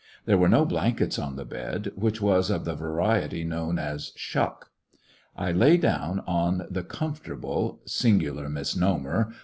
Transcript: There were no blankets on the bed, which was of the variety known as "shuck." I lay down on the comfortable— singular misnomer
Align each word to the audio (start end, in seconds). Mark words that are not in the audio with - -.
There 0.25 0.39
were 0.39 0.49
no 0.49 0.65
blankets 0.65 1.19
on 1.19 1.35
the 1.35 1.45
bed, 1.45 1.91
which 1.95 2.19
was 2.19 2.49
of 2.49 2.65
the 2.65 2.73
variety 2.73 3.43
known 3.43 3.77
as 3.77 4.13
"shuck." 4.15 4.71
I 5.35 5.51
lay 5.51 5.77
down 5.77 6.21
on 6.21 6.65
the 6.71 6.81
comfortable— 6.81 7.81
singular 7.85 8.49
misnomer 8.49 9.31